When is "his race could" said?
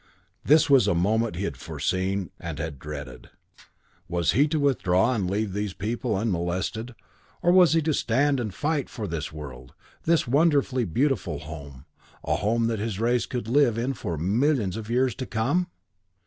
12.79-13.47